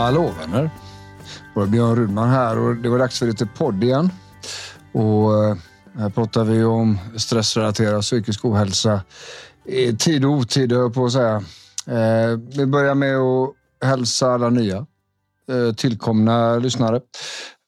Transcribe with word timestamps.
Hallå 0.00 0.32
vänner! 0.38 0.62
Det 1.54 1.60
var 1.60 1.66
Björn 1.66 1.96
Rudman 1.96 2.28
här 2.28 2.58
och 2.58 2.76
det 2.76 2.88
var 2.88 2.98
dags 2.98 3.18
för 3.18 3.26
lite 3.26 3.46
podd 3.46 3.84
igen. 3.84 4.10
Och 4.92 5.44
eh, 5.44 5.56
här 5.98 6.10
pratar 6.10 6.44
vi 6.44 6.64
om 6.64 6.98
stressrelaterad 7.16 8.02
psykisk 8.02 8.44
ohälsa 8.44 9.00
i 9.64 9.96
tid 9.96 10.24
och 10.24 10.30
otid, 10.30 10.72
höll 10.72 10.80
jag 10.80 10.94
på 10.94 11.04
att 11.04 11.12
säga. 11.12 11.36
Eh, 11.86 12.38
vi 12.56 12.66
börjar 12.66 12.94
med 12.94 13.16
att 13.16 13.54
hälsa 13.84 14.32
alla 14.32 14.50
nya 14.50 14.86
eh, 15.48 15.74
tillkomna 15.76 16.56
lyssnare. 16.56 17.00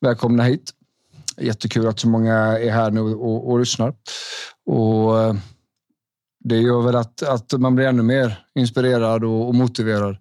Välkomna 0.00 0.42
hit. 0.42 0.70
Jättekul 1.36 1.88
att 1.88 2.00
så 2.00 2.08
många 2.08 2.34
är 2.58 2.70
här 2.70 2.90
nu 2.90 3.00
och, 3.00 3.50
och 3.50 3.58
lyssnar. 3.58 3.94
Och 4.66 5.36
det 6.44 6.56
gör 6.56 6.82
väl 6.82 6.96
att, 6.96 7.22
att 7.22 7.52
man 7.52 7.74
blir 7.74 7.86
ännu 7.86 8.02
mer 8.02 8.44
inspirerad 8.54 9.24
och, 9.24 9.48
och 9.48 9.54
motiverad 9.54 10.16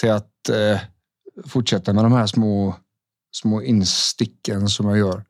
till 0.00 0.10
att 0.10 0.48
eh, 0.48 0.80
fortsätta 1.46 1.92
med 1.92 2.04
de 2.04 2.12
här 2.12 2.26
små, 2.26 2.74
små 3.32 3.62
insticken 3.62 4.68
som 4.68 4.88
jag 4.88 4.98
gör. 4.98 5.24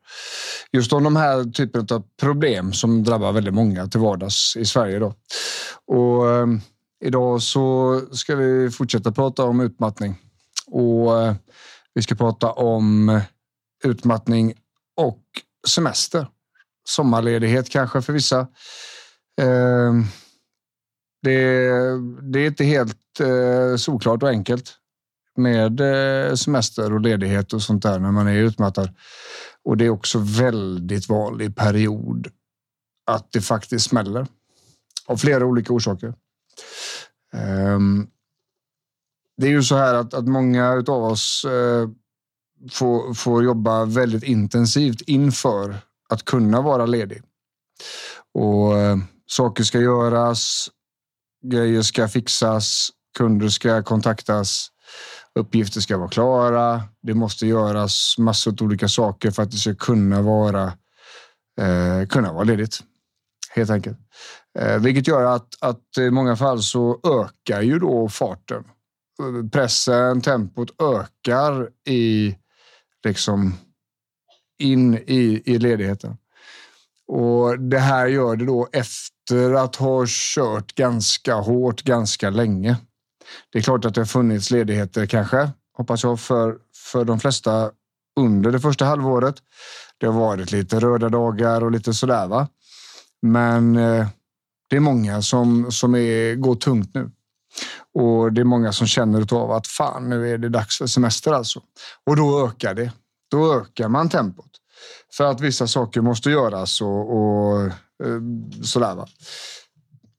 Just 0.71 0.93
om 0.93 1.03
de 1.03 1.15
här 1.15 1.51
typen 1.51 1.87
av 1.91 2.03
problem 2.19 2.73
som 2.73 3.03
drabbar 3.03 3.31
väldigt 3.31 3.53
många 3.53 3.87
till 3.87 3.99
vardags 3.99 4.55
i 4.55 4.65
Sverige. 4.65 4.99
Då. 4.99 5.13
Och, 5.87 6.31
eh, 6.31 6.47
idag 7.05 7.41
så 7.41 8.01
ska 8.11 8.35
vi 8.35 8.71
fortsätta 8.71 9.11
prata 9.11 9.43
om 9.43 9.59
utmattning 9.59 10.15
och 10.67 11.21
eh, 11.21 11.35
vi 11.93 12.01
ska 12.01 12.15
prata 12.15 12.51
om 12.51 13.21
utmattning 13.83 14.53
och 14.97 15.23
semester. 15.67 16.27
Sommarledighet 16.89 17.69
kanske 17.69 18.01
för 18.01 18.13
vissa. 18.13 18.39
Eh, 19.41 19.93
det, 21.21 21.69
det 22.21 22.39
är 22.39 22.47
inte 22.47 22.63
helt 22.63 23.19
eh, 23.19 23.75
solklart 23.77 24.23
och 24.23 24.29
enkelt 24.29 24.75
med 25.39 25.79
eh, 25.81 26.35
semester 26.35 26.93
och 26.93 27.01
ledighet 27.01 27.53
och 27.53 27.61
sånt 27.61 27.83
där 27.83 27.99
när 27.99 28.11
man 28.11 28.27
är 28.27 28.35
utmattad. 28.35 28.89
Och 29.63 29.77
det 29.77 29.85
är 29.85 29.89
också 29.89 30.19
väldigt 30.19 31.09
vanlig 31.09 31.55
period 31.55 32.27
att 33.05 33.31
det 33.31 33.41
faktiskt 33.41 33.89
smäller 33.89 34.27
av 35.05 35.17
flera 35.17 35.45
olika 35.45 35.73
orsaker. 35.73 36.13
Ehm, 37.33 38.07
det 39.37 39.47
är 39.47 39.51
ju 39.51 39.63
så 39.63 39.75
här 39.75 39.93
att, 39.93 40.13
att 40.13 40.27
många 40.27 40.83
av 40.87 41.03
oss 41.03 41.45
eh, 41.45 41.89
får, 42.71 43.13
får 43.13 43.43
jobba 43.43 43.85
väldigt 43.85 44.23
intensivt 44.23 45.01
inför 45.01 45.77
att 46.09 46.25
kunna 46.25 46.61
vara 46.61 46.85
ledig. 46.85 47.21
Och 48.33 48.77
eh, 48.77 48.97
saker 49.25 49.63
ska 49.63 49.79
göras, 49.79 50.69
grejer 51.45 51.81
ska 51.81 52.07
fixas, 52.07 52.89
kunder 53.17 53.49
ska 53.49 53.83
kontaktas, 53.83 54.67
uppgifter 55.39 55.81
ska 55.81 55.97
vara 55.97 56.09
klara. 56.09 56.83
Det 57.01 57.13
måste 57.13 57.47
göras 57.47 58.15
massor 58.17 58.51
av 58.51 58.65
olika 58.65 58.87
saker 58.87 59.31
för 59.31 59.43
att 59.43 59.51
det 59.51 59.57
ska 59.57 59.75
kunna 59.75 60.21
vara, 60.21 60.63
eh, 61.61 62.07
kunna 62.09 62.33
vara 62.33 62.43
ledigt. 62.43 62.79
Helt 63.55 63.69
enkelt. 63.69 63.97
Eh, 64.59 64.77
vilket 64.77 65.07
gör 65.07 65.35
att, 65.35 65.47
att 65.61 65.97
i 65.99 66.11
många 66.11 66.35
fall 66.35 66.63
så 66.63 66.99
ökar 67.03 67.61
ju 67.61 67.79
då 67.79 68.09
farten. 68.09 68.63
Pressen, 69.51 70.21
tempot 70.21 70.81
ökar 70.81 71.69
i 71.87 72.35
liksom 73.05 73.53
in 74.59 74.93
i, 74.93 75.41
i 75.45 75.57
ledigheten. 75.57 76.17
Och 77.07 77.59
det 77.59 77.79
här 77.79 78.07
gör 78.07 78.35
det 78.35 78.45
då 78.45 78.67
efter 78.71 79.53
att 79.53 79.75
ha 79.75 80.05
kört 80.07 80.75
ganska 80.75 81.35
hårt 81.35 81.81
ganska 81.81 82.29
länge. 82.29 82.77
Det 83.51 83.59
är 83.59 83.63
klart 83.63 83.85
att 83.85 83.95
det 83.95 84.01
har 84.01 84.05
funnits 84.05 84.51
ledigheter 84.51 85.05
kanske, 85.05 85.51
hoppas 85.73 86.03
jag, 86.03 86.19
för, 86.19 86.57
för 86.91 87.05
de 87.05 87.19
flesta 87.19 87.71
under 88.19 88.51
det 88.51 88.59
första 88.59 88.85
halvåret. 88.85 89.35
Det 89.97 90.05
har 90.05 90.13
varit 90.13 90.51
lite 90.51 90.79
röda 90.79 91.09
dagar 91.09 91.63
och 91.63 91.71
lite 91.71 91.93
sådär. 91.93 92.27
Va? 92.27 92.47
Men 93.21 93.75
eh, 93.75 94.07
det 94.69 94.75
är 94.75 94.79
många 94.79 95.21
som, 95.21 95.71
som 95.71 95.95
är, 95.95 96.35
går 96.35 96.55
tungt 96.55 96.93
nu. 96.93 97.11
Och 97.93 98.33
det 98.33 98.41
är 98.41 98.45
många 98.45 98.73
som 98.73 98.87
känner 98.87 99.33
av 99.33 99.51
att 99.51 99.67
fan, 99.67 100.09
nu 100.09 100.33
är 100.33 100.37
det 100.37 100.49
dags 100.49 100.77
för 100.77 100.87
semester 100.87 101.33
alltså. 101.33 101.61
Och 102.05 102.15
då 102.15 102.47
ökar 102.47 102.73
det. 102.73 102.91
Då 103.31 103.55
ökar 103.55 103.89
man 103.89 104.09
tempot. 104.09 104.51
För 105.13 105.23
att 105.23 105.41
vissa 105.41 105.67
saker 105.67 106.01
måste 106.01 106.29
göras 106.29 106.81
och, 106.81 107.17
och 107.17 107.61
eh, 107.61 108.21
sådär. 108.63 108.95
Va? 108.95 109.07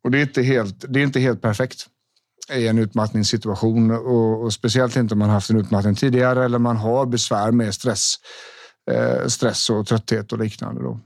Och 0.05 0.11
det 0.11 0.19
är, 0.19 0.23
inte 0.23 0.43
helt, 0.43 0.85
det 0.89 1.01
är 1.01 1.05
inte 1.05 1.21
helt 1.21 1.43
perfekt 1.43 1.87
i 2.53 2.69
en 2.69 2.79
utmattningssituation 2.79 3.91
och, 3.91 4.43
och 4.43 4.53
speciellt 4.53 4.97
inte 4.97 5.15
om 5.15 5.19
man 5.19 5.31
haft 5.31 5.51
en 5.51 5.61
utmattning 5.61 5.95
tidigare 5.95 6.45
eller 6.45 6.59
man 6.59 6.77
har 6.77 7.07
besvär 7.07 7.53
med 7.53 7.75
stress, 7.75 8.15
eh, 8.91 9.27
stress 9.27 9.71
och 9.71 9.87
trötthet 9.87 10.33
och 10.33 10.39
liknande. 10.39 10.83
Då. 10.83 11.01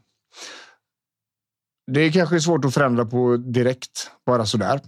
Det 1.93 2.13
kanske 2.13 2.37
är 2.37 2.41
svårt 2.41 2.65
att 2.65 2.75
förändra 2.75 3.05
på 3.05 3.37
direkt, 3.37 4.11
bara 4.27 4.47
så 4.47 4.57
där. 4.57 4.81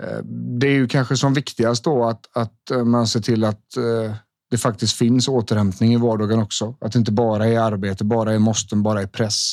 Eh, 0.00 0.18
det 0.58 0.66
är 0.66 0.72
ju 0.72 0.88
kanske 0.88 1.16
som 1.16 1.34
viktigast 1.34 1.84
då 1.84 2.04
att, 2.04 2.36
att 2.36 2.70
eh, 2.70 2.84
man 2.84 3.06
ser 3.06 3.20
till 3.20 3.44
att 3.44 3.76
eh, 3.76 4.14
det 4.50 4.58
faktiskt 4.58 4.96
finns 4.96 5.28
återhämtning 5.28 5.94
i 5.94 5.96
vardagen 5.96 6.38
också. 6.38 6.76
Att 6.80 6.92
det 6.92 6.98
inte 6.98 7.12
bara 7.12 7.46
är 7.46 7.58
arbete, 7.58 8.04
bara 8.04 8.34
är 8.34 8.38
måsten, 8.38 8.82
bara 8.82 9.02
är 9.02 9.06
press. 9.06 9.52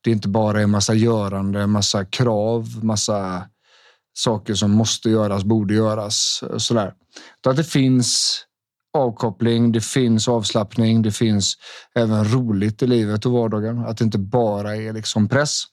Det 0.00 0.10
är 0.10 0.14
inte 0.14 0.28
bara 0.28 0.62
är 0.62 0.66
massa 0.66 0.94
görande, 0.94 1.66
massa 1.66 2.04
krav, 2.04 2.84
massa 2.84 3.48
saker 4.14 4.54
som 4.54 4.70
måste 4.70 5.10
göras, 5.10 5.44
borde 5.44 5.74
göras. 5.74 6.44
Eh, 6.50 6.58
sådär. 6.58 6.94
att 7.46 7.56
det 7.56 7.64
finns 7.64 8.40
avkoppling, 8.98 9.72
det 9.72 9.84
finns 9.84 10.28
avslappning, 10.28 11.02
det 11.02 11.12
finns 11.12 11.54
även 11.94 12.24
roligt 12.24 12.82
i 12.82 12.86
livet 12.86 13.26
och 13.26 13.32
vardagen. 13.32 13.78
Att 13.78 13.98
det 13.98 14.04
inte 14.04 14.18
bara 14.18 14.76
är 14.76 14.92
liksom 14.92 15.28
press. 15.28 15.64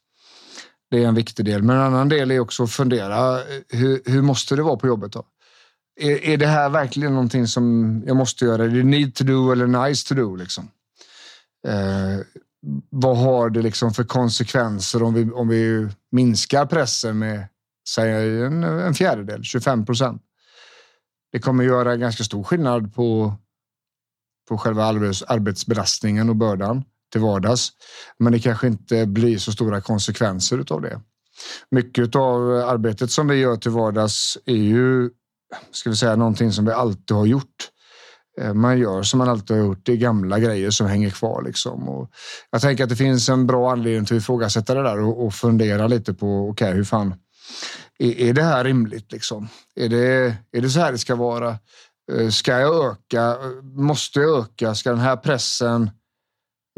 Det 0.92 1.04
är 1.04 1.08
en 1.08 1.16
viktig 1.16 1.46
del. 1.46 1.64
Men 1.64 1.76
en 1.76 1.82
annan 1.82 2.10
del 2.10 2.32
är 2.32 2.40
också 2.40 2.64
att 2.64 2.72
fundera. 2.72 3.40
Eh, 3.40 3.46
hur, 3.70 4.02
hur 4.06 4.22
måste 4.22 4.56
det 4.56 4.64
vara 4.64 4.76
på 4.76 4.88
jobbet 4.88 5.12
då? 5.12 5.24
Är, 6.00 6.24
är 6.24 6.38
det 6.38 6.48
här 6.48 6.70
verkligen 6.70 7.14
någonting 7.14 7.48
som 7.48 8.04
jag 8.08 8.18
måste 8.18 8.46
göra? 8.46 8.64
Är 8.64 8.70
det 8.70 8.84
need 8.84 9.16
to 9.16 9.24
do 9.24 9.52
eller 9.52 9.88
nice 9.88 10.08
to 10.08 10.16
do? 10.16 10.36
Liksom? 10.36 10.70
Eh, 11.68 12.26
vad 12.90 13.18
har 13.18 13.50
det 13.50 13.62
liksom 13.62 13.94
för 13.94 14.04
konsekvenser 14.04 15.04
om 15.04 15.14
vi, 15.14 15.32
om 15.32 15.48
vi 15.48 15.90
minskar 16.12 16.66
pressen 16.66 17.20
med 17.20 17.48
säg 17.96 18.42
en, 18.42 18.64
en 18.64 18.94
fjärdedel, 18.94 19.44
25 19.44 19.86
procent? 19.86 20.22
det 21.32 21.40
kommer 21.40 21.64
göra 21.64 21.96
ganska 21.96 22.24
stor 22.24 22.44
skillnad 22.44 22.94
på, 22.96 23.34
på 24.50 24.58
själva 24.58 24.86
arbetsbelastningen 25.28 26.30
och 26.30 26.36
bördan 26.36 26.84
till 27.12 27.22
vardags. 27.22 27.70
Men 28.20 28.34
det 28.34 28.40
kanske 28.40 28.68
inte 28.68 29.06
blir 29.06 29.38
så 29.38 29.52
stora 29.52 29.82
konsekvenser 29.82 30.66
av 30.70 30.82
det. 30.82 31.02
Mycket 31.72 32.16
av 32.16 32.52
arbetet 32.52 33.12
som 33.12 33.28
vi 33.28 33.36
gör 33.36 33.56
till 33.56 33.72
vardags 33.72 34.38
är 34.46 34.56
ju 34.56 35.10
ska 35.72 35.90
vi 35.90 35.96
säga, 35.96 36.16
någonting 36.16 36.52
som 36.52 36.66
vi 36.66 36.72
alltid 36.72 37.18
har 37.18 37.26
gjort. 37.26 37.70
Eh, 38.40 38.54
man 38.54 38.80
gör 38.80 39.04
som 39.04 39.18
man 39.18 39.30
alltid 39.30 39.58
har 39.58 39.64
gjort. 39.64 39.86
Det 39.86 39.92
är 39.92 39.98
gamla 39.98 40.40
grejer 40.40 40.72
som 40.72 40.88
hänger 40.88 41.10
kvar. 41.10 41.44
Liksom. 41.44 41.90
Och 41.90 42.12
jag 42.50 42.62
tänker 42.62 42.84
att 42.84 42.90
det 42.90 42.96
finns 42.96 43.30
en 43.30 43.48
bra 43.48 43.72
anledning 43.72 44.06
till 44.06 44.18
att 44.18 44.24
ifrågasätta 44.24 44.74
det 44.74 44.84
där 44.84 45.00
och, 45.00 45.26
och 45.26 45.34
fundera 45.34 45.88
lite 45.88 46.14
på 46.14 46.50
okay, 46.50 46.74
hur 46.74 46.84
fan 46.84 47.14
är, 48.00 48.20
är 48.20 48.34
det 48.34 48.44
här 48.44 48.64
rimligt? 48.64 49.12
Liksom? 49.12 49.48
Är, 49.76 49.90
det, 49.90 50.36
är 50.52 50.62
det 50.62 50.70
så 50.70 50.80
här 50.80 50.92
det 50.92 50.98
ska 50.98 51.16
vara? 51.16 51.58
Eh, 52.12 52.30
ska 52.30 52.60
jag 52.60 52.92
öka? 52.92 53.22
Eh, 53.22 53.64
måste 53.64 54.20
jag 54.20 54.40
öka? 54.40 54.76
Ska 54.76 54.90
den 54.90 55.00
här 55.00 55.18
pressen 55.18 55.92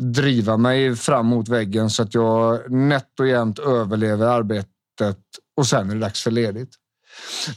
driva 0.02 0.58
mig 0.58 0.96
fram 0.96 1.26
mot 1.26 1.50
väggen 1.50 1.90
så 1.90 2.04
att 2.04 2.14
jag 2.14 2.72
nätt 2.72 3.20
och 3.20 3.28
jämnt 3.28 3.60
överlever 3.60 4.26
arbetet 4.26 5.18
och 5.58 5.68
sen 5.68 5.90
är 5.90 5.94
det 5.94 6.02
dags 6.02 6.24
för 6.24 6.32
ledigt? 6.32 6.76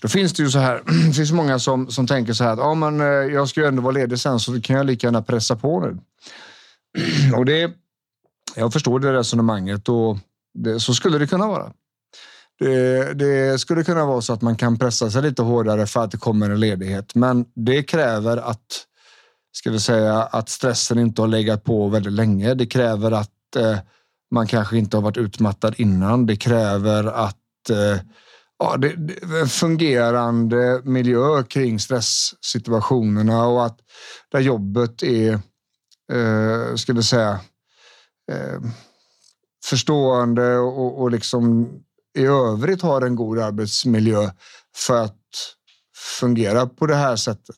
Då 0.01 0.09
finns 0.09 0.33
det 0.33 0.43
ju 0.43 0.51
så 0.51 0.59
här. 0.59 0.83
Det 1.09 1.13
finns 1.13 1.33
många 1.33 1.59
som, 1.59 1.91
som 1.91 2.07
tänker 2.07 2.33
så 2.33 2.45
här 2.45 2.53
att 2.53 2.59
ja, 2.59 2.75
men 2.75 3.01
eh, 3.01 3.07
jag 3.07 3.49
ska 3.49 3.61
ju 3.61 3.67
ändå 3.67 3.83
vara 3.83 3.93
ledig 3.93 4.19
sen 4.19 4.41
så 4.41 4.61
kan 4.61 4.77
jag 4.77 4.87
lika 4.87 5.07
gärna 5.07 5.23
pressa 5.23 5.57
på 5.57 5.81
nu. 5.81 5.99
Och 7.37 7.45
det 7.45 7.73
Jag 8.57 8.73
förstår 8.73 9.01
det 9.01 9.13
resonemanget 9.13 9.89
och 9.89 10.19
det, 10.55 10.81
så 10.81 10.95
skulle 10.95 11.19
det 11.19 11.27
kunna 11.27 11.47
vara. 11.47 11.73
Det, 12.59 13.15
det, 13.15 13.61
skulle 13.61 13.85
kunna 13.85 14.07
vara 14.07 14.21
så 14.21 14.33
att 14.33 14.43
man 14.43 14.57
kan 14.57 14.79
pressa 14.79 15.11
sig 15.11 15.23
lite 15.23 15.43
hårdare 15.43 15.87
för 15.87 16.05
att 16.05 16.11
det 16.11 16.17
kommer 16.17 16.51
en 16.51 16.61
ledighet, 16.61 17.15
men 17.15 17.45
det 17.55 17.83
kräver 17.83 18.37
att 18.37 18.87
ska 19.53 19.71
vi 19.71 19.81
säga 19.81 20.23
att 20.23 20.49
stressen 20.49 20.99
inte 20.99 21.23
har 21.23 21.29
legat 21.29 21.65
på 21.65 21.89
väldigt 21.89 22.13
länge. 22.13 22.55
Det 22.55 22.67
kräver 22.67 23.13
att 23.13 23.57
eh, 23.57 23.79
man 24.31 24.47
kanske 24.47 24.79
inte 24.79 24.97
har 24.97 25.03
varit 25.03 25.17
utmattad 25.17 25.75
innan. 25.79 26.27
Det 26.27 26.37
kräver 26.37 27.05
att 27.05 27.71
eh, 27.71 28.01
ja, 28.59 28.77
det, 28.77 28.89
det, 28.97 29.41
en 29.41 29.49
fungerande 29.49 30.81
miljö 30.85 31.43
kring 31.43 31.79
stresssituationerna 31.81 33.47
och 33.47 33.67
att 33.67 33.79
där 34.33 34.41
jobbet 34.41 35.03
är, 35.03 35.33
eh, 36.13 36.75
ska 36.75 36.93
vi 36.93 37.03
säga, 37.03 37.41
eh, 38.33 38.61
förstående 39.65 40.57
och, 40.57 41.03
och 41.03 41.11
liksom 41.11 41.69
i 42.17 42.25
övrigt 42.27 42.83
har 42.83 43.03
en 43.03 43.17
god 43.17 43.39
arbetsmiljö 43.39 44.31
för 44.77 45.05
att 45.05 45.21
fungera 46.21 46.67
på 46.67 46.87
det 46.87 46.95
här 46.95 47.17
sättet. 47.17 47.57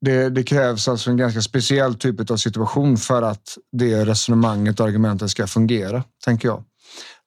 Det, 0.00 0.30
det, 0.30 0.42
krävs 0.42 0.88
alltså 0.88 1.10
en 1.10 1.16
ganska 1.16 1.42
speciell 1.42 1.94
typ 1.94 2.30
av 2.30 2.36
situation 2.36 2.96
för 2.96 3.22
att 3.22 3.58
det 3.72 4.04
resonemanget 4.04 4.80
och 4.80 4.86
argumentet 4.86 5.30
ska 5.30 5.46
fungera, 5.46 6.04
tänker 6.24 6.48
jag. 6.48 6.64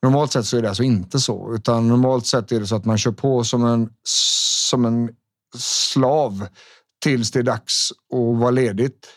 Normalt 0.01 0.31
sett 0.31 0.45
så 0.45 0.57
är 0.57 0.61
det 0.61 0.67
alltså 0.67 0.83
inte 0.83 1.19
så, 1.19 1.55
utan 1.55 1.87
normalt 1.87 2.27
sett 2.27 2.51
är 2.51 2.59
det 2.59 2.67
så 2.67 2.75
att 2.75 2.85
man 2.85 2.97
kör 2.97 3.11
på 3.11 3.43
som 3.43 3.65
en, 3.65 3.89
som 4.69 4.85
en 4.85 5.09
slav 5.57 6.47
tills 7.03 7.31
det 7.31 7.39
är 7.39 7.43
dags 7.43 7.91
att 7.91 8.39
vara 8.39 8.51
ledigt. 8.51 9.07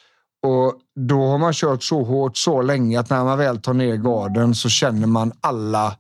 Och 0.43 0.75
då 0.95 1.27
har 1.27 1.39
man 1.39 1.53
kört 1.53 1.83
så 1.83 2.03
hårt 2.03 2.37
så 2.37 2.63
länge 2.63 3.01
att 3.01 3.11
när 3.11 3.25
man 3.25 3.39
väl 3.39 3.61
tar 3.61 3.75
ner 3.75 3.97
garden 3.97 4.55
så 4.55 4.69
känner 4.69 5.07
man 5.07 5.33
alla 5.41 5.97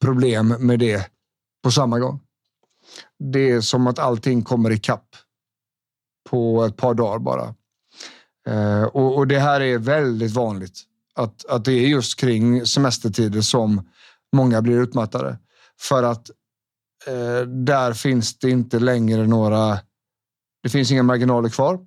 problem 0.00 0.48
med 0.48 0.78
det 0.78 1.10
på 1.62 1.70
samma 1.70 1.98
gång. 1.98 2.20
Det 3.18 3.50
är 3.50 3.60
som 3.60 3.86
att 3.86 3.98
allting 3.98 4.42
kommer 4.42 4.70
i 4.70 4.78
kapp 4.78 5.16
på 6.30 6.64
ett 6.64 6.76
par 6.76 6.94
dagar 6.94 7.18
bara. 7.18 7.54
Eh, 8.48 8.82
och, 8.82 9.16
och, 9.16 9.26
det 9.26 9.38
här 9.38 9.60
är 9.60 9.78
väldigt 9.78 10.32
vanligt. 10.32 10.80
Att, 11.14 11.46
att 11.46 11.64
det 11.64 11.72
är 11.72 11.88
just 11.88 12.20
kring 12.20 12.66
semestertider 12.66 13.40
som 13.40 13.88
många 14.32 14.62
blir 14.62 14.82
utmattade. 14.82 15.38
För 15.80 16.02
att 16.02 16.30
eh, 17.06 17.48
där 17.48 17.92
finns 17.92 18.38
det 18.38 18.50
inte 18.50 18.78
längre 18.78 19.26
några... 19.26 19.78
Det 20.62 20.68
finns 20.68 20.90
inga 20.90 21.02
marginaler 21.02 21.48
kvar. 21.48 21.78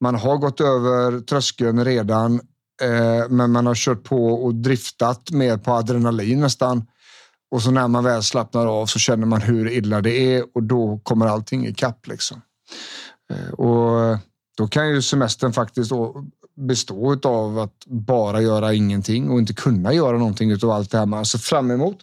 Man 0.00 0.14
har 0.14 0.36
gått 0.36 0.60
över 0.60 1.20
tröskeln 1.20 1.84
redan, 1.84 2.34
eh, 2.82 3.28
men 3.28 3.50
man 3.50 3.66
har 3.66 3.74
kört 3.74 4.04
på 4.04 4.26
och 4.26 4.54
driftat 4.54 5.30
mer 5.30 5.56
på 5.56 5.72
adrenalin 5.72 6.40
nästan. 6.40 6.86
Och 7.50 7.62
så 7.62 7.70
när 7.70 7.88
man 7.88 8.04
väl 8.04 8.22
slappnar 8.22 8.66
av 8.66 8.86
så 8.86 8.98
känner 8.98 9.26
man 9.26 9.40
hur 9.40 9.70
illa 9.70 10.00
det 10.00 10.36
är 10.36 10.44
och 10.54 10.62
då 10.62 11.00
kommer 11.02 11.26
allting 11.26 11.66
i 11.66 11.74
kapp 11.74 12.06
liksom. 12.06 12.42
Eh, 13.30 13.52
och 13.52 14.18
då 14.56 14.68
kan 14.68 14.88
ju 14.88 15.02
semestern 15.02 15.52
faktiskt 15.52 15.92
bestå 16.56 17.20
av 17.28 17.58
att 17.58 17.86
bara 17.86 18.40
göra 18.40 18.74
ingenting 18.74 19.30
och 19.30 19.38
inte 19.38 19.52
kunna 19.54 19.92
göra 19.92 20.18
någonting 20.18 20.52
av 20.52 20.70
allt 20.70 20.90
det 20.90 20.98
här 20.98 21.06
man 21.06 21.26
ser 21.26 21.38
fram 21.38 21.70
emot. 21.70 21.98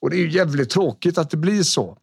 Och 0.00 0.10
det 0.10 0.16
är 0.16 0.20
ju 0.20 0.30
jävligt 0.30 0.70
tråkigt 0.70 1.18
att 1.18 1.30
det 1.30 1.36
blir 1.36 1.62
så. 1.62 1.96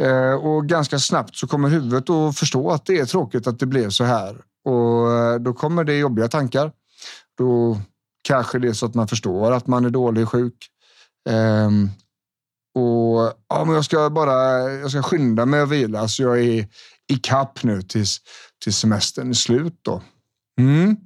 Eh, 0.00 0.32
och 0.32 0.68
ganska 0.68 0.98
snabbt 0.98 1.36
så 1.36 1.46
kommer 1.46 1.68
huvudet 1.68 2.10
att 2.10 2.38
förstå 2.38 2.70
att 2.70 2.86
det 2.86 2.98
är 2.98 3.06
tråkigt 3.06 3.46
att 3.46 3.58
det 3.58 3.66
blev 3.66 3.90
så 3.90 4.04
här. 4.04 4.36
Och 4.66 5.12
eh, 5.12 5.38
då 5.38 5.52
kommer 5.52 5.84
det 5.84 5.98
jobbiga 5.98 6.28
tankar. 6.28 6.72
Då 7.38 7.80
kanske 8.22 8.58
det 8.58 8.68
är 8.68 8.72
så 8.72 8.86
att 8.86 8.94
man 8.94 9.08
förstår 9.08 9.52
att 9.52 9.66
man 9.66 9.84
är 9.84 9.90
dålig 9.90 10.22
och 10.22 10.30
sjuk. 10.30 10.70
Um, 11.28 11.90
och 12.74 13.32
ja, 13.48 13.64
men 13.64 13.74
jag 13.74 13.84
ska 13.84 14.10
bara 14.10 14.70
jag 14.72 14.90
ska 14.90 15.02
skynda 15.02 15.46
mig 15.46 15.60
att 15.60 15.68
vila 15.68 16.08
så 16.08 16.22
jag 16.22 16.38
är 16.38 16.68
i 17.08 17.16
kapp 17.22 17.62
nu 17.62 17.82
tills, 17.82 18.20
tills 18.64 18.78
semestern 18.78 19.30
är 19.30 19.34
slut. 19.34 19.78
Då. 19.82 20.02
Mm. 20.60 20.96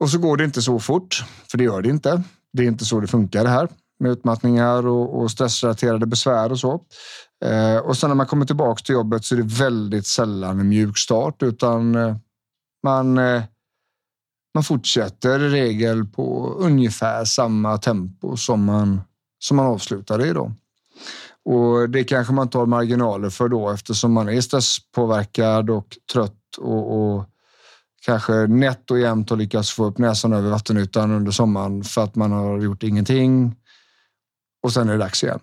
Och 0.00 0.10
så 0.10 0.18
går 0.18 0.36
det 0.36 0.44
inte 0.44 0.62
så 0.62 0.78
fort, 0.78 1.24
för 1.50 1.58
det 1.58 1.64
gör 1.64 1.82
det 1.82 1.88
inte. 1.88 2.22
Det 2.52 2.62
är 2.62 2.66
inte 2.66 2.84
så 2.84 3.00
det 3.00 3.06
funkar 3.06 3.44
det 3.44 3.50
här 3.50 3.68
med 3.98 4.10
utmattningar 4.12 4.86
och, 4.86 5.20
och 5.20 5.30
stressrelaterade 5.30 6.06
besvär 6.06 6.52
och 6.52 6.58
så. 6.58 6.80
Eh, 7.44 7.76
och 7.76 7.96
sen 7.96 8.10
när 8.10 8.14
man 8.14 8.26
kommer 8.26 8.46
tillbaka 8.46 8.82
till 8.82 8.94
jobbet 8.94 9.24
så 9.24 9.34
är 9.34 9.38
det 9.38 9.54
väldigt 9.54 10.06
sällan 10.06 10.60
en 10.60 10.68
mjuk 10.68 10.98
start 10.98 11.42
utan 11.42 11.94
eh, 11.94 12.16
man, 12.82 13.18
eh, 13.18 13.42
man 14.54 14.64
fortsätter 14.64 15.42
i 15.42 15.48
regel 15.48 16.04
på 16.04 16.56
ungefär 16.58 17.24
samma 17.24 17.78
tempo 17.78 18.36
som 18.36 18.64
man, 18.64 19.00
som 19.38 19.56
man 19.56 19.66
avslutade 19.66 20.26
i. 20.26 20.32
Då. 20.32 20.52
Och 21.44 21.90
det 21.90 22.04
kanske 22.04 22.32
man 22.32 22.48
tar 22.48 22.66
marginaler 22.66 23.30
för 23.30 23.48
då 23.48 23.70
eftersom 23.70 24.12
man 24.12 24.28
är 24.28 24.40
stresspåverkad 24.40 25.70
och 25.70 25.98
trött 26.12 26.56
och, 26.58 27.14
och 27.16 27.24
kanske 28.06 28.32
nätt 28.32 28.90
och 28.90 28.98
jämnt 28.98 29.30
har 29.30 29.36
lyckats 29.36 29.70
få 29.70 29.84
upp 29.84 29.98
näsan 29.98 30.32
över 30.32 30.50
vattenytan 30.50 31.10
under 31.10 31.32
sommaren 31.32 31.84
för 31.84 32.04
att 32.04 32.14
man 32.14 32.32
har 32.32 32.58
gjort 32.58 32.82
ingenting. 32.82 33.54
Och 34.62 34.72
sen 34.72 34.88
är 34.88 34.92
det 34.92 34.98
dags 34.98 35.24
igen. 35.24 35.40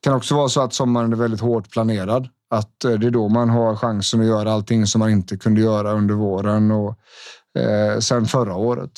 Det 0.00 0.08
kan 0.08 0.16
också 0.16 0.34
vara 0.34 0.48
så 0.48 0.60
att 0.60 0.74
sommaren 0.74 1.12
är 1.12 1.16
väldigt 1.16 1.40
hårt 1.40 1.70
planerad. 1.70 2.28
Att 2.50 2.84
eh, 2.84 2.92
det 2.92 3.06
är 3.06 3.10
då 3.10 3.28
man 3.28 3.50
har 3.50 3.76
chansen 3.76 4.20
att 4.20 4.26
göra 4.26 4.52
allting 4.52 4.86
som 4.86 4.98
man 4.98 5.10
inte 5.10 5.36
kunde 5.36 5.60
göra 5.60 5.92
under 5.92 6.14
våren 6.14 6.70
och 6.70 6.98
eh, 7.58 7.98
sen 7.98 8.26
förra 8.26 8.56
året. 8.56 8.92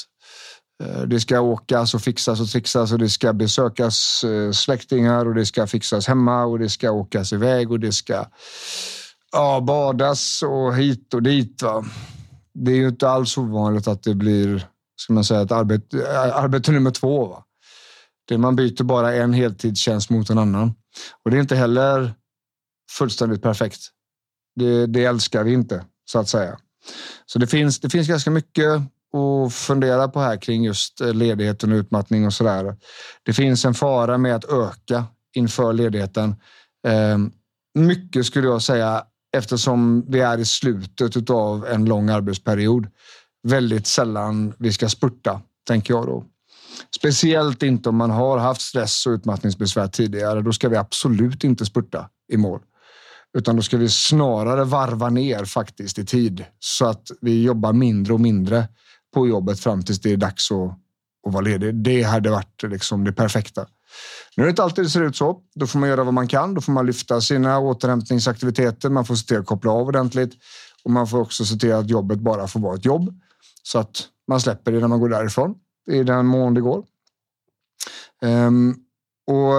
Eh, 0.82 1.02
det 1.02 1.20
ska 1.20 1.40
åkas 1.40 1.94
och 1.94 2.02
fixas 2.02 2.40
och 2.40 2.48
trixas 2.48 2.92
och 2.92 2.98
det 2.98 3.08
ska 3.08 3.32
besökas 3.32 4.24
eh, 4.24 4.52
släktingar 4.52 5.26
och 5.26 5.34
det 5.34 5.46
ska 5.46 5.66
fixas 5.66 6.06
hemma 6.06 6.44
och 6.44 6.58
det 6.58 6.68
ska 6.68 6.90
åkas 6.90 7.32
iväg 7.32 7.70
och 7.70 7.80
det 7.80 7.92
ska 7.92 8.24
ja, 9.32 9.60
badas 9.60 10.42
och 10.42 10.76
hit 10.76 11.14
och 11.14 11.22
dit. 11.22 11.62
Va? 11.62 11.84
Det 12.54 12.70
är 12.72 12.76
ju 12.76 12.88
inte 12.88 13.08
alls 13.08 13.38
ovanligt 13.38 13.88
att 13.88 14.02
det 14.02 14.14
blir 14.14 14.66
ska 14.96 15.12
man 15.12 15.24
säga, 15.24 15.40
ett 15.40 15.52
arbete, 15.52 16.20
arbete 16.34 16.72
nummer 16.72 16.90
två. 16.90 17.26
Va? 17.26 17.44
Det 18.30 18.38
man 18.38 18.56
byter 18.56 18.82
bara 18.82 19.14
en 19.14 19.32
heltidstjänst 19.32 20.10
mot 20.10 20.30
en 20.30 20.38
annan. 20.38 20.74
Och 21.24 21.30
det 21.30 21.36
är 21.36 21.40
inte 21.40 21.56
heller 21.56 22.14
fullständigt 22.90 23.42
perfekt. 23.42 23.80
Det, 24.56 24.86
det 24.86 25.04
älskar 25.04 25.44
vi 25.44 25.52
inte, 25.52 25.84
så 26.04 26.18
att 26.18 26.28
säga. 26.28 26.58
Så 27.26 27.38
det 27.38 27.46
finns, 27.46 27.80
det 27.80 27.90
finns 27.90 28.08
ganska 28.08 28.30
mycket 28.30 28.66
att 29.14 29.54
fundera 29.54 30.08
på 30.08 30.20
här 30.20 30.36
kring 30.36 30.64
just 30.64 31.00
eh, 31.00 31.14
ledigheten 31.14 31.72
och 31.72 31.76
utmattning 31.76 32.26
och 32.26 32.32
sådär. 32.32 32.76
Det 33.22 33.32
finns 33.32 33.64
en 33.64 33.74
fara 33.74 34.18
med 34.18 34.34
att 34.34 34.44
öka 34.44 35.04
inför 35.34 35.72
ledigheten. 35.72 36.34
Ehm, 36.86 37.32
mycket 37.74 38.26
skulle 38.26 38.46
jag 38.46 38.62
säga 38.62 39.04
eftersom 39.36 40.04
vi 40.08 40.20
är 40.20 40.38
i 40.38 40.44
slutet 40.44 41.30
av 41.30 41.66
en 41.66 41.84
lång 41.84 42.08
arbetsperiod. 42.08 42.86
Väldigt 43.48 43.86
sällan 43.86 44.54
vi 44.58 44.72
ska 44.72 44.88
spurta, 44.88 45.42
tänker 45.66 45.94
jag 45.94 46.06
då. 46.06 46.24
Speciellt 46.96 47.62
inte 47.62 47.88
om 47.88 47.96
man 47.96 48.10
har 48.10 48.38
haft 48.38 48.60
stress 48.60 49.06
och 49.06 49.10
utmattningsbesvär 49.10 49.88
tidigare. 49.88 50.42
Då 50.42 50.52
ska 50.52 50.68
vi 50.68 50.76
absolut 50.76 51.44
inte 51.44 51.66
spurta 51.66 52.08
i 52.32 52.36
mål. 52.36 52.60
Utan 53.38 53.56
då 53.56 53.62
ska 53.62 53.76
vi 53.76 53.88
snarare 53.88 54.64
varva 54.64 55.10
ner 55.10 55.44
faktiskt 55.44 55.98
i 55.98 56.06
tid 56.06 56.44
så 56.58 56.86
att 56.86 57.10
vi 57.20 57.42
jobbar 57.42 57.72
mindre 57.72 58.12
och 58.14 58.20
mindre 58.20 58.68
på 59.14 59.28
jobbet 59.28 59.60
fram 59.60 59.82
tills 59.82 60.00
det 60.00 60.12
är 60.12 60.16
dags 60.16 60.52
att, 60.52 60.70
att 61.26 61.32
vara 61.32 61.40
ledig. 61.40 61.74
Det 61.74 62.02
hade 62.02 62.30
varit 62.30 62.62
liksom 62.62 63.04
det 63.04 63.12
perfekta. 63.12 63.66
Nu 64.36 64.42
är 64.42 64.46
det 64.46 64.50
inte 64.50 64.62
alltid 64.62 64.84
det 64.84 64.88
ser 64.88 65.02
ut 65.02 65.16
så. 65.16 65.40
Då 65.54 65.66
får 65.66 65.78
man 65.78 65.88
göra 65.88 66.04
vad 66.04 66.14
man 66.14 66.28
kan. 66.28 66.54
Då 66.54 66.60
får 66.60 66.72
man 66.72 66.86
lyfta 66.86 67.20
sina 67.20 67.58
återhämtningsaktiviteter. 67.58 68.90
Man 68.90 69.04
får 69.04 69.14
se 69.14 69.26
till 69.26 69.38
att 69.38 69.46
koppla 69.46 69.72
av 69.72 69.88
ordentligt 69.88 70.32
och 70.84 70.90
man 70.90 71.06
får 71.06 71.20
också 71.20 71.44
se 71.44 71.56
till 71.56 71.72
att 71.72 71.90
jobbet 71.90 72.18
bara 72.18 72.48
får 72.48 72.60
vara 72.60 72.74
ett 72.74 72.84
jobb 72.84 73.20
så 73.62 73.78
att 73.78 74.02
man 74.28 74.40
släpper 74.40 74.72
det 74.72 74.80
när 74.80 74.88
man 74.88 75.00
går 75.00 75.08
därifrån 75.08 75.54
i 75.90 76.02
den 76.02 76.26
mån 76.26 76.54
det 76.54 76.60
går. 76.60 76.84
Um, 78.22 78.76
och 79.26 79.54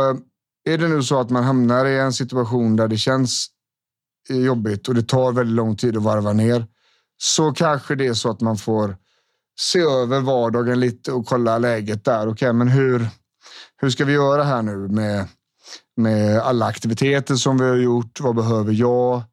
är 0.64 0.78
det 0.78 0.88
nu 0.88 1.04
så 1.04 1.20
att 1.20 1.30
man 1.30 1.44
hamnar 1.44 1.86
i 1.86 2.00
en 2.00 2.14
situation 2.14 2.76
där 2.76 2.88
det 2.88 2.98
känns 2.98 3.48
eh, 4.30 4.38
jobbigt 4.38 4.88
och 4.88 4.96
det 4.96 5.04
tar 5.04 5.32
väldigt 5.32 5.56
lång 5.56 5.76
tid 5.76 5.98
att 5.98 6.04
varva 6.04 6.34
ner 6.34 6.66
så 7.18 7.52
kanske 7.52 7.96
det 7.96 8.08
är 8.08 8.14
så 8.14 8.30
att 8.30 8.42
man 8.42 8.58
får 8.58 8.98
se 9.60 9.80
över 9.80 10.20
vardagen 10.20 10.80
lite 10.80 11.12
och 11.12 11.26
kolla 11.26 11.58
läget 11.58 12.06
där. 12.06 12.22
Okej, 12.22 12.32
okay, 12.32 12.54
men 12.54 12.68
hur, 12.68 13.08
hur 13.78 13.90
ska 13.90 14.06
vi 14.06 14.14
göra 14.14 14.44
här 14.44 14.62
nu 14.62 14.78
med, 14.78 15.28
med 15.96 16.40
alla 16.40 16.66
aktiviteter 16.66 17.36
som 17.36 17.58
vi 17.58 17.70
har 17.70 17.76
gjort? 17.76 18.20
Vad 18.20 18.36
behöver 18.36 18.74
jag? 18.74 19.24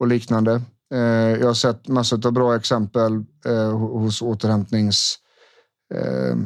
Och 0.00 0.06
liknande. 0.06 0.62
Eh, 0.94 1.00
jag 1.40 1.46
har 1.46 1.54
sett 1.54 1.88
massor 1.88 2.26
av 2.26 2.32
bra 2.32 2.56
exempel 2.56 3.24
eh, 3.44 3.78
hos 3.78 4.22
återhämtnings 4.22 5.18
eh, 5.94 6.36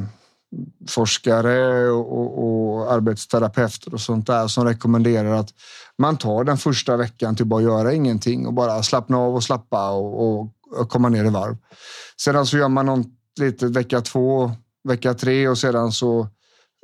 och, 1.91 2.43
och 2.43 2.93
arbetsterapeuter 2.93 3.93
och 3.93 4.01
sånt 4.01 4.27
där 4.27 4.47
som 4.47 4.65
rekommenderar 4.65 5.33
att 5.33 5.49
man 5.97 6.17
tar 6.17 6.43
den 6.43 6.57
första 6.57 6.97
veckan 6.97 7.35
till 7.35 7.45
bara 7.45 7.61
göra 7.61 7.93
ingenting 7.93 8.47
och 8.47 8.53
bara 8.53 8.83
slappna 8.83 9.17
av 9.17 9.35
och 9.35 9.43
slappa 9.43 9.91
och, 9.91 10.39
och 10.39 10.89
komma 10.89 11.09
ner 11.09 11.25
i 11.25 11.29
varv. 11.29 11.57
Sedan 12.21 12.33
så 12.33 12.39
alltså 12.39 12.57
gör 12.57 12.69
man 12.69 12.85
något 12.85 13.07
lite 13.39 13.67
vecka 13.67 14.01
två 14.01 14.51
vecka 14.85 15.13
tre 15.13 15.47
och 15.47 15.57
sedan 15.57 15.91
så 15.91 16.19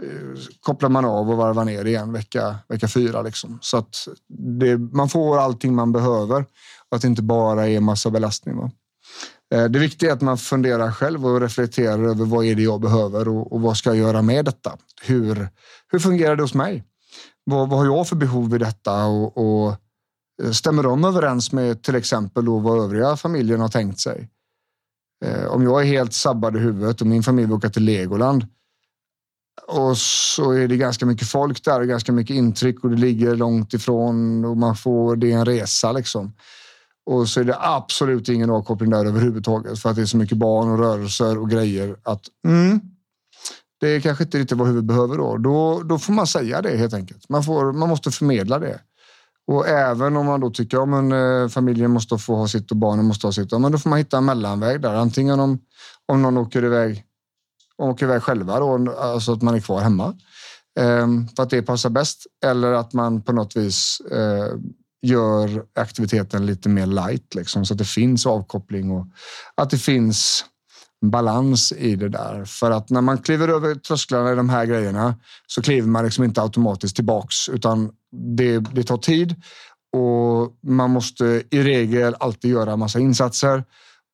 eh, 0.04 0.40
kopplar 0.60 0.90
man 0.90 1.06
av 1.06 1.30
och 1.30 1.38
varvar 1.38 1.66
ner 1.66 1.86
igen 1.86 2.14
vecka, 2.14 2.56
vecka 2.68 2.88
fyra. 2.88 3.22
Liksom. 3.22 3.60
Så 3.62 3.78
att 3.78 4.08
det, 4.60 4.78
man 4.78 5.10
får 5.10 5.38
allting 5.38 5.76
man 5.76 5.92
behöver 5.92 6.46
och 6.90 6.96
att 6.96 7.02
det 7.02 7.08
inte 7.08 7.22
bara 7.22 7.68
är 7.68 7.80
massa 7.80 8.10
belastning. 8.10 8.58
Va? 8.58 8.72
Eh, 9.54 9.64
det 9.64 9.80
viktiga 9.80 10.10
är 10.10 10.14
att 10.14 10.22
man 10.22 10.38
funderar 10.38 10.92
själv 10.92 11.26
och 11.26 11.42
reflekterar 11.42 12.04
över 12.04 12.26
vad 12.26 12.46
är 12.46 12.56
det 12.56 12.62
jag 12.62 12.82
behöver 12.82 13.28
och, 13.28 13.54
och 13.54 13.62
vad 13.62 13.78
ska 13.78 13.90
jag 13.90 13.98
göra 13.98 14.22
med 14.22 14.46
detta? 14.46 14.78
Hur, 15.02 15.50
hur 15.92 16.00
fungerar 16.00 16.36
det 16.36 16.44
hos 16.44 16.54
mig? 16.54 16.84
Vad, 17.44 17.70
vad 17.70 17.80
har 17.80 17.86
jag 17.86 18.08
för 18.08 18.16
behov 18.16 18.56
i 18.56 18.58
detta? 18.58 19.06
Och, 19.06 19.38
och 19.38 19.76
eh, 20.44 20.52
stämmer 20.52 20.84
de 20.84 21.06
överens 21.06 21.52
med 21.52 21.84
till 21.84 21.96
exempel 21.96 22.46
då 22.46 22.60
vad 22.60 22.84
övriga 22.84 23.18
familjen 23.18 23.60
har 23.60 23.70
tänkt 23.70 24.00
sig? 24.00 24.30
Eh, 25.26 25.46
om 25.46 25.64
jag 25.64 25.82
är 25.82 25.86
helt 25.86 26.14
sabbad 26.14 26.56
i 26.56 26.60
huvudet 26.60 27.02
och 27.02 27.08
min 27.08 27.24
familj 27.24 27.54
åker 27.54 27.70
till 27.70 27.84
Legoland 27.84 28.46
och 29.68 29.98
så 29.98 30.52
är 30.52 30.68
det 30.68 30.78
ganska 30.78 31.06
mycket 31.06 31.28
folk 31.28 31.64
där 31.64 31.80
och 31.80 31.88
ganska 31.88 32.12
mycket 32.12 32.36
intryck 32.36 32.84
och 32.84 32.90
det 32.90 32.98
ligger 32.98 33.36
långt 33.36 33.74
ifrån 33.74 34.46
och 34.46 34.58
man 34.58 34.76
får, 34.76 35.16
det 35.16 35.32
är 35.32 35.38
en 35.38 35.46
resa 35.46 35.92
liksom. 35.92 36.34
Och 37.06 37.30
så 37.30 37.40
är 37.40 37.44
det 37.44 37.58
absolut 37.60 38.30
ingen 38.30 38.50
avkoppling 38.50 38.90
där 38.90 39.06
överhuvudtaget 39.06 39.80
för 39.80 39.90
att 39.90 39.96
det 39.96 40.02
är 40.02 40.06
så 40.06 40.18
mycket 40.18 40.38
barn 40.38 40.72
och 40.72 40.80
rörelser 40.80 41.38
och 41.38 41.50
grejer 41.50 41.96
att 42.04 42.22
mm, 42.48 42.82
det 43.82 43.88
är 43.88 44.00
kanske 44.00 44.24
inte 44.24 44.38
riktigt 44.38 44.58
vad 44.58 44.68
huvudet 44.68 44.88
behöver 44.88 45.18
då. 45.18 45.38
då. 45.38 45.84
Då 45.84 46.00
får 46.00 46.14
man 46.14 46.28
säga 46.28 46.62
det 46.62 46.78
helt 46.78 46.94
enkelt. 46.94 47.30
Man, 47.30 47.44
får, 47.44 47.74
man 47.74 47.90
måste 47.90 48.12
förmedla 48.12 48.60
det. 48.60 48.80
Och 49.48 49.68
även 49.68 50.18
om 50.18 50.26
man 50.26 50.40
då 50.40 50.50
tycker 50.50 50.78
att 50.78 51.12
eh, 51.12 51.54
familjen 51.54 51.92
måste 51.92 52.18
få 52.18 52.36
ha 52.36 52.48
sitt 52.48 52.72
och 52.72 52.78
barnen 52.78 53.06
måste 53.06 53.28
ha 53.28 53.32
sitt, 53.32 53.52
ja, 53.52 53.60
men 53.60 53.72
då 53.72 53.78
får 53.78 53.90
man 53.90 54.00
hitta 54.00 54.18
en 54.18 54.26
mellanväg 54.26 54.82
där. 54.82 54.94
Antingen 54.94 55.40
om, 55.40 55.60
om 56.06 56.22
någon 56.22 56.38
åker 56.38 56.64
iväg, 56.64 57.04
åker 57.78 58.06
iväg 58.06 58.24
själva 58.24 58.60
då, 58.60 58.92
alltså 58.92 59.34
att 59.34 59.42
man 59.42 59.56
är 59.56 59.60
kvar 59.60 59.82
hemma 59.82 60.16
eh, 60.80 61.08
för 61.36 61.44
att 61.44 61.50
det 61.50 61.62
passar 61.62 61.90
bäst. 61.90 62.28
Eller 62.46 62.72
att 62.72 62.94
man 62.94 63.22
på 63.22 63.34
något 63.34 63.56
vis 63.56 64.02
eh, 64.12 64.56
gör 65.02 65.64
aktiviteten 65.76 66.46
lite 66.46 66.70
mer 66.70 66.86
light 66.86 67.36
liksom, 67.36 67.66
så 67.66 67.74
att 67.74 67.78
det 67.78 67.86
finns 67.86 68.26
avkoppling 68.26 68.92
och 68.92 69.08
att 69.56 69.70
det 69.70 69.78
finns 69.78 70.46
balans 71.06 71.72
i 71.72 71.96
det 71.96 72.10
där. 72.10 72.46
För 72.46 72.72
att 72.72 72.90
när 72.90 73.02
man 73.02 73.18
kliver 73.18 73.48
över 73.48 73.76
trösklarna 73.76 74.32
i 74.32 74.36
de 74.36 74.50
här 74.50 74.66
grejerna 74.66 75.16
så 75.48 75.62
kliver 75.62 75.88
man 75.88 76.06
liksom 76.06 76.24
inte 76.24 76.42
automatiskt 76.42 76.96
tillbaks 76.96 77.50
utan 77.50 77.92
det, 78.38 78.60
det 78.60 78.84
tar 78.84 78.98
tid 78.98 79.36
och 79.94 80.52
man 80.64 80.90
måste 80.90 81.44
i 81.52 81.64
regel 81.64 82.16
alltid 82.20 82.52
göra 82.52 82.78
massa 82.78 83.00
insatser 83.00 83.64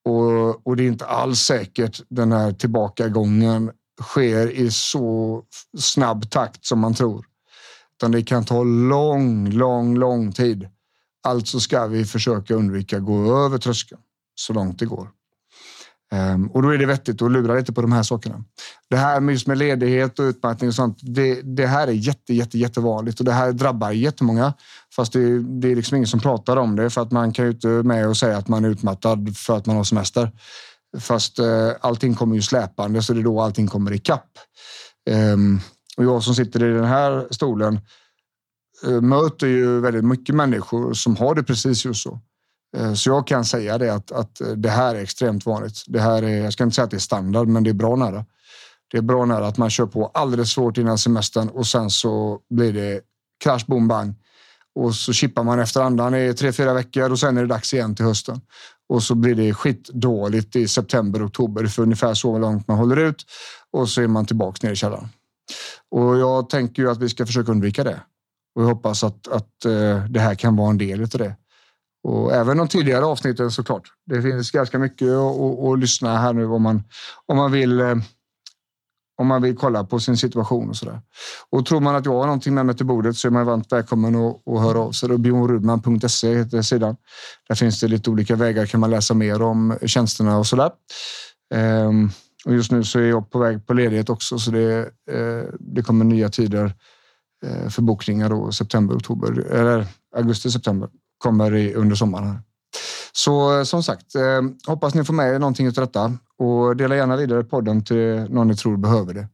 och, 0.06 0.68
och 0.68 0.76
det 0.76 0.84
är 0.84 0.88
inte 0.88 1.06
alls 1.06 1.40
säkert 1.40 2.02
den 2.10 2.32
här 2.32 2.52
tillbakagången 2.52 3.72
sker 4.02 4.52
i 4.52 4.72
så 4.72 5.44
snabb 5.78 6.30
takt 6.30 6.66
som 6.66 6.80
man 6.80 6.94
tror. 6.94 7.26
Utan 7.98 8.12
det 8.12 8.24
kan 8.24 8.46
ta 8.46 8.64
lång, 8.64 9.50
lång, 9.50 9.98
lång 9.98 10.32
tid. 10.32 10.70
Alltså 11.28 11.60
ska 11.60 11.88
vi 11.88 12.06
försöka 12.06 12.56
undvika 12.56 12.98
att 12.98 13.06
gå 13.06 13.46
över 13.46 13.58
tröskeln 13.58 14.02
så 14.36 14.54
långt 14.54 14.80
det 14.80 14.86
går. 14.86 15.10
Ehm, 16.12 16.48
och 16.48 16.62
då 16.62 16.70
är 16.70 16.78
det 16.78 16.86
vettigt 16.86 17.22
att 17.22 17.32
lura 17.32 17.56
lite 17.56 17.74
på 17.74 17.82
de 17.82 17.92
här 17.92 18.04
sakerna. 18.04 18.44
Det 18.90 18.98
här 18.98 19.20
med 19.20 19.34
just 19.34 19.48
med 19.48 19.58
ledighet 19.58 20.20
och 20.20 20.24
utmattning 20.24 20.68
och 20.68 20.76
sånt. 20.76 20.98
Det, 21.02 21.42
det 21.42 21.68
här 21.68 21.88
är 21.88 21.92
jätte, 21.92 22.34
jätte, 22.34 22.58
jättevanligt 22.58 23.20
och 23.20 23.26
det 23.26 23.32
här 23.32 23.52
drabbar 23.52 23.92
jättemånga. 23.92 24.54
Fast 24.96 25.14
det, 25.14 25.40
det 25.40 25.72
är 25.72 25.76
liksom 25.76 25.96
ingen 25.96 26.08
som 26.08 26.20
pratar 26.20 26.58
om 26.58 26.76
det 26.76 26.90
för 26.90 27.02
att 27.02 27.12
man 27.12 27.34
kan 27.34 27.46
ju 27.46 27.52
inte 27.52 27.68
med 27.68 28.08
och 28.08 28.18
säga 28.18 28.38
att 28.38 28.48
man 28.48 28.66
är 28.66 28.70
utmattad 28.70 29.38
för 29.38 29.58
att 29.58 29.66
man 29.66 29.76
har 29.76 29.84
semester. 29.84 30.32
Fast 31.00 31.40
eh, 31.40 31.72
allting 31.82 32.16
kommer 32.16 32.36
ju 32.36 32.42
släpande 32.42 33.02
så 33.02 33.14
det 33.14 33.20
är 33.20 33.24
då 33.24 33.42
allting 33.42 33.68
kommer 33.68 33.94
i 33.94 34.00
kapp. 34.00 34.32
Um, 35.10 35.60
och 35.98 36.04
jag 36.04 36.24
som 36.24 36.36
sitter 36.36 36.64
i 36.64 36.74
den 36.74 36.86
här 36.86 37.28
stolen 37.32 37.80
Eh, 38.84 39.02
möter 39.02 39.48
ju 39.48 39.80
väldigt 39.80 40.06
mycket 40.06 40.36
människor 40.36 40.94
som 40.94 41.16
har 41.16 41.36
det 41.36 41.44
precis 41.44 41.86
just 41.86 42.04
så. 42.04 42.20
Eh, 42.78 42.94
så 42.94 43.10
jag 43.10 43.28
kan 43.28 43.46
säga 43.46 43.78
det 43.78 43.94
att, 43.94 44.12
att 44.12 44.42
eh, 44.42 44.48
det 44.48 44.70
här 44.70 44.96
är 44.96 45.00
extremt 45.00 45.46
vanligt. 45.46 45.84
Det 45.88 46.00
här 46.00 46.24
är, 46.24 46.44
jag 46.44 46.54
ska 46.54 46.64
inte 46.64 46.76
säga 46.76 46.86
att 46.86 46.92
det 46.92 46.98
är 46.98 47.00
standard, 47.00 47.48
men 47.48 47.64
det 47.64 47.70
är 47.70 47.74
bra 47.74 47.96
nära. 47.96 48.26
Det 48.92 48.98
är 48.98 49.02
bra 49.02 49.26
nära 49.26 49.48
att 49.48 49.58
man 49.58 49.70
kör 49.70 49.86
på 49.86 50.08
alldeles 50.08 50.52
svårt 50.52 50.78
innan 50.78 50.98
semestern 50.98 51.50
och 51.50 51.68
sen 51.68 51.90
så 51.90 52.40
blir 52.50 52.74
det 52.74 53.02
krasch, 53.44 53.66
bom, 53.68 53.88
bang. 53.88 54.16
Och 54.76 54.96
så 54.96 55.14
chippar 55.14 55.44
man 55.44 55.60
efter 55.60 55.82
andan 55.82 56.16
i 56.16 56.34
tre, 56.34 56.52
fyra 56.52 56.74
veckor 56.74 57.12
och 57.12 57.20
sen 57.20 57.38
är 57.38 57.42
det 57.42 57.48
dags 57.48 57.74
igen 57.74 57.96
till 57.96 58.06
hösten. 58.06 58.42
Och 58.90 59.04
så 59.04 59.16
blir 59.16 59.36
det 59.36 59.54
skitdåligt 59.54 60.56
i 60.56 60.68
september, 60.68 61.26
oktober 61.26 61.66
för 61.66 61.84
ungefär 61.84 62.14
så 62.14 62.38
långt 62.38 62.68
man 62.68 62.78
håller 62.78 62.98
ut. 62.98 63.26
Och 63.72 63.90
så 63.90 64.02
är 64.02 64.08
man 64.08 64.26
tillbaks 64.26 64.64
ner 64.64 64.72
i 64.72 64.76
källaren. 64.76 65.10
Och 65.92 66.18
jag 66.18 66.50
tänker 66.50 66.82
ju 66.82 66.92
att 66.92 66.98
vi 66.98 67.10
ska 67.10 67.26
försöka 67.26 67.52
undvika 67.52 67.84
det. 67.84 68.02
Och 68.58 68.64
jag 68.64 68.68
hoppas 68.68 69.04
att, 69.04 69.28
att 69.28 69.66
eh, 69.66 70.06
det 70.10 70.20
här 70.20 70.36
kan 70.36 70.56
vara 70.56 70.70
en 70.70 70.78
del 70.78 71.02
av 71.02 71.08
det. 71.08 71.36
Och 72.04 72.34
även 72.34 72.58
de 72.58 72.68
tidigare 72.68 73.06
avsnitten 73.06 73.52
såklart. 73.52 73.84
Det 74.06 74.22
finns 74.22 74.52
ganska 74.52 74.80
mycket 74.80 75.08
att, 75.08 75.80
lyssna 75.80 76.18
här 76.18 76.34
nu 76.34 76.46
om 76.46 76.62
man, 76.62 76.84
om 77.26 77.38
man 77.38 77.52
vill 77.52 77.80
eh, 77.80 77.96
om 79.18 79.28
man 79.28 79.42
vill 79.42 79.58
kolla 79.58 79.84
på 79.84 80.00
sin 80.00 80.18
situation 80.18 80.70
och 80.70 80.76
så 80.76 80.86
där. 80.86 81.02
Och 81.50 81.66
tror 81.66 81.80
man 81.80 81.96
att 81.96 82.06
jag 82.06 82.14
har 82.14 82.26
någonting 82.26 82.54
med 82.54 82.66
mig 82.66 82.76
till 82.76 82.86
bordet 82.86 83.16
så 83.16 83.28
är 83.28 83.32
man 83.32 83.46
varmt 83.46 83.72
välkommen 83.72 84.16
att, 84.16 84.48
att 84.48 84.62
höra 84.62 84.80
av 84.80 84.92
sig. 84.92 85.18
Bjornrudman.se 85.18 86.38
heter 86.38 86.62
sidan. 86.62 86.96
Där 87.48 87.56
finns 87.56 87.80
det 87.80 87.88
lite 87.88 88.10
olika 88.10 88.36
vägar 88.36 88.66
kan 88.66 88.80
man 88.80 88.90
läsa 88.90 89.14
mer 89.14 89.42
om 89.42 89.78
tjänsterna 89.86 90.38
och 90.38 90.48
så 90.48 90.56
där. 90.56 90.72
Ehm, 91.54 92.10
och 92.46 92.54
just 92.54 92.72
nu 92.72 92.84
så 92.84 93.00
är 93.00 93.04
jag 93.04 93.32
på 93.32 93.40
väg 93.40 93.68
på 93.68 93.74
ledighet 93.74 94.10
också 94.10 94.40
så 94.40 94.52
det, 94.52 94.80
eh, 95.12 95.44
det 95.60 95.82
kommer 95.82 96.06
nya 96.06 96.30
tider 96.30 96.74
Eh, 97.46 97.70
för 97.70 97.82
bokningar 97.82 98.30
då 98.30 98.52
september, 98.52 98.96
oktober 98.96 99.40
eller 99.52 99.88
augusti, 100.16 100.52
september 100.52 100.90
kommer 101.18 101.56
i, 101.56 101.74
under 101.74 101.96
sommaren. 101.96 102.40
Så 103.12 103.58
eh, 103.58 103.64
som 103.64 103.84
sagt, 103.84 104.16
eh, 104.16 104.42
hoppas 104.68 104.94
ni 104.94 105.04
får 105.04 105.14
med 105.14 105.34
er 105.34 105.40
någonting 105.40 105.68
av 105.68 105.74
detta 105.74 106.18
och 106.38 106.76
dela 106.76 106.96
gärna 106.96 107.16
vidare 107.16 107.44
podden 107.44 107.84
till 107.84 108.26
någon 108.30 108.48
ni 108.48 108.56
tror 108.56 108.78
behöver 108.78 109.14
det. 109.14 109.28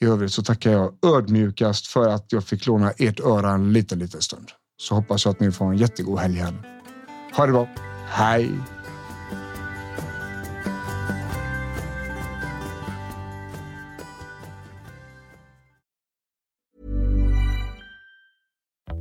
I 0.00 0.06
övrigt 0.06 0.32
så 0.32 0.42
tackar 0.42 0.72
jag 0.72 0.94
ödmjukast 1.06 1.86
för 1.86 2.08
att 2.08 2.32
jag 2.32 2.44
fick 2.44 2.66
låna 2.66 2.90
ert 2.90 3.20
öra 3.20 3.50
en 3.50 3.72
liten, 3.72 3.98
liten 3.98 4.22
stund. 4.22 4.48
Så 4.80 4.94
hoppas 4.94 5.24
jag 5.24 5.32
att 5.32 5.40
ni 5.40 5.52
får 5.52 5.66
en 5.66 5.76
jättegod 5.76 6.18
helg 6.18 6.38
här. 6.38 6.54
Ha 7.36 7.46
det 7.46 7.52
bra. 7.52 7.68
Hej! 8.08 8.77